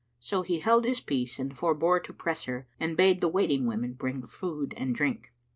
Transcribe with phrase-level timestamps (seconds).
[0.19, 3.93] So he held his peace and forbore to press her and bade the waiting women
[3.93, 5.31] bring food and drink.